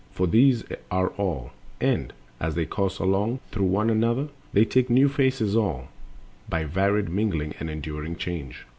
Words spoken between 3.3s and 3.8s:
Through